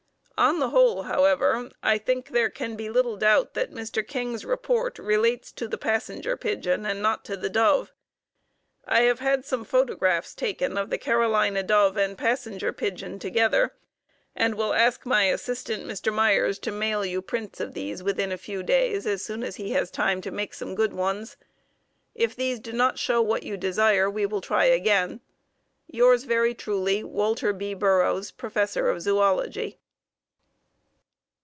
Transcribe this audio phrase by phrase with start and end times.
[0.43, 4.03] On the whole, however, I think there can be little doubt that Mr.
[4.05, 7.93] King's report relates to the Passenger Pigeon and not to the dove.
[8.87, 13.73] I have had some photographs taken of the Carolina dove and Passenger Pigeon together,
[14.35, 16.11] and will ask my assistant, Mr.
[16.11, 19.73] Myers, to mail you prints of these within a few days as soon as he
[19.73, 21.37] has time to make some good ones.
[22.15, 25.21] If these do not show what you desire we will try again.
[25.85, 27.75] Yours very truly, Walter B.
[27.75, 29.77] Burrows, _Professor of Zoology.